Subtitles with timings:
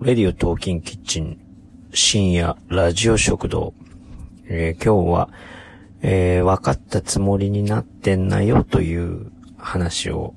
[0.00, 1.40] レディオトーキンキッチン
[1.92, 3.74] 深夜ラジオ食堂。
[4.46, 5.28] えー、今日は、
[6.02, 10.34] えー、分かったつもりになってんなよという話を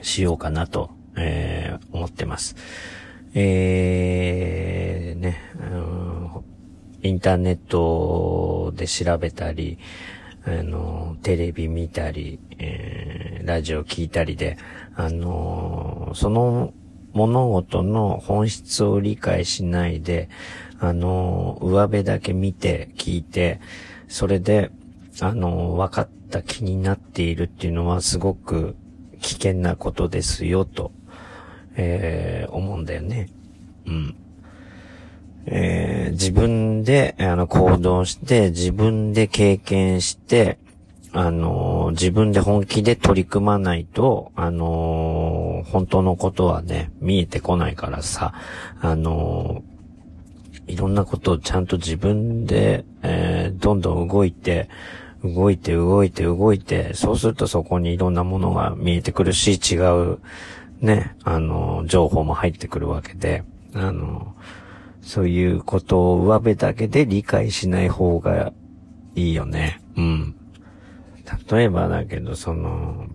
[0.00, 2.56] しようかなと、えー、思ってます。
[3.34, 5.42] えー、ね、
[7.02, 9.78] インターネットで調べたり、
[10.46, 14.56] あの、テレビ見たり、えー、ラジオ聞いたりで、
[14.96, 16.72] あのその
[17.14, 20.28] 物事の本質を理解しないで、
[20.80, 23.60] あの上辺だけ見て、聞いて、
[24.08, 24.70] それで、
[25.20, 28.74] あの分かった気になっているっていうのはすごく
[29.20, 30.92] 危険なことですよ、と、
[31.76, 33.28] えー、思うんだよね。
[33.86, 34.16] うん。
[35.46, 40.58] えー、自分で、あの、行動して、自分で経験して、
[41.16, 48.34] あの、自分で本気で取り組まないと、あの、本当のことはね、見えてこないからさ、
[48.80, 49.62] あの、
[50.66, 54.68] いろんなことをちゃんと自分で、えどんどん動いて、
[55.22, 59.76] 動いて動いて動いて、そうするとそこにいろんなものが見えてくるし、違
[60.12, 60.18] う、
[60.80, 64.34] ね、あの情報も入ってくるわけで、あの
[65.00, 68.52] そういうことを上辺だけで理解しない方が
[69.14, 69.80] いいよね。
[69.96, 70.34] うん。
[71.50, 73.06] 例えばだけど、その、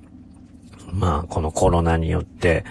[0.92, 2.66] まあ、このコロナによって、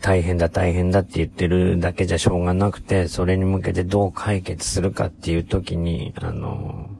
[0.00, 6.90] 大変だ大変だって言ってるだけじゃしょうがなくて、それに向けてどう解決するかっていう時に、あの、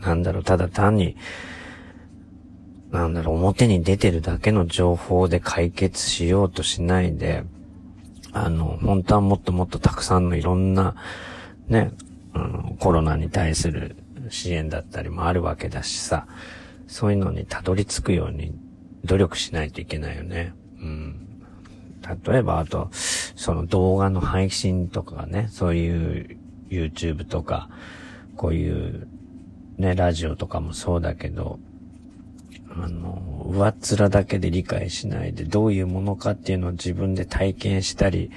[0.00, 1.16] なんだろう、ただ単に、
[2.90, 7.44] なんだろう、表に出てるだけの情報で解決しようとしないで、
[8.32, 10.94] あの、本当はもっともっとたくさんのいろんな、
[11.68, 11.92] ね、
[12.34, 13.96] あの、コロナに対する
[14.30, 16.26] 支援だったりもあるわけだしさ、
[16.86, 18.54] そういうのにたどり着くように
[19.04, 20.54] 努力しないといけないよね。
[20.80, 21.28] うん。
[22.26, 26.36] 例えば、あと、その動画の配信とかね、そういう
[26.68, 27.68] YouTube とか、
[28.36, 29.06] こういう
[29.78, 31.58] ね、ラジオとかもそうだけど、
[32.70, 38.30] あの、上っ面だけで理解しないで、どういうものかっていうのを自分で体験したり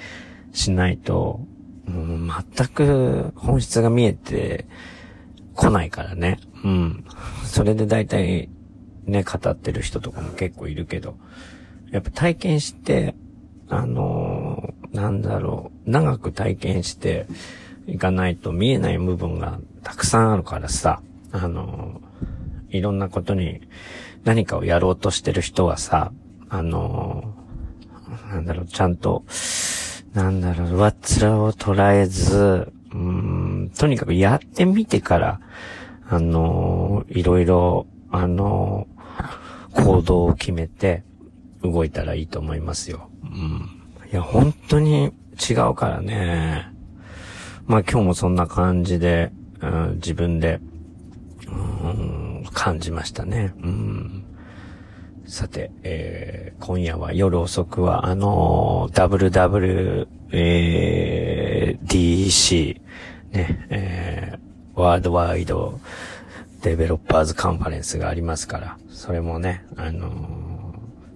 [0.52, 1.40] しないと、
[1.86, 4.66] もう全く本質が見えて
[5.54, 6.38] こないからね。
[6.64, 7.04] うん。
[7.44, 8.48] それで大体
[9.06, 11.16] ね、語ってる人とかも結構いるけど、
[11.90, 13.14] やっぱ体験して、
[13.68, 17.26] あのー、なんだろう、長く体験して
[17.86, 21.00] いかないと見えない部分がたくさんあるからさ、
[21.32, 23.60] あのー、いろんなことに
[24.24, 26.12] 何かをやろうとしてる人はさ、
[26.48, 29.24] あのー、なんだろう、ちゃんと、
[30.14, 35.40] なんだろう、上っ面を捉えず、うん、とにかくやってみてから、
[36.08, 41.02] あのー、いろいろ、あのー、行動を決めて
[41.62, 43.10] 動いたらいいと思いますよ。
[43.24, 43.82] うん。
[44.10, 45.12] いや、本当に
[45.48, 46.72] 違うからね。
[47.66, 50.60] まあ今日もそんな感じで、うん、自分で、
[51.48, 53.52] うん、感じましたね。
[53.62, 54.24] うん。
[55.26, 62.80] さて、えー、今夜は夜遅くは、あのー、WWDC、
[63.32, 64.25] ね、えー、
[64.76, 65.80] ワールドワイド
[66.60, 70.10] デベロッパーズカンファレンスがありますから、それもね、あの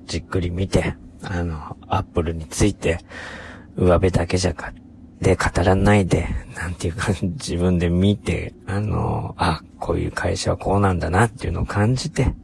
[0.07, 2.99] ー、じっくり見て、あの、アップルについて、
[3.77, 4.73] 上辺だけじゃか、
[5.21, 6.27] で語らないで、
[6.57, 12.35] なんていうか、 自分で見て、あのー、あ、こういう会社はこうなんだなっていうのを感じて、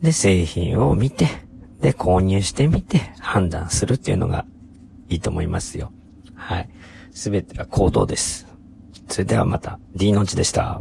[0.00, 1.28] で、製品を見て、
[1.82, 4.46] で、購入してみて、判断するっていうのが
[5.10, 5.92] いいと思いますよ。
[6.34, 6.70] はい。
[7.10, 8.51] すべては行動です。
[9.12, 10.80] それではまた、D のうちでした。